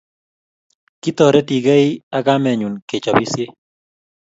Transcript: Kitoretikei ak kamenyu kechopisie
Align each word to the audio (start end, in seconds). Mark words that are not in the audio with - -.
Kitoretikei 1.01 1.87
ak 2.17 2.23
kamenyu 2.25 2.69
kechopisie 2.87 3.45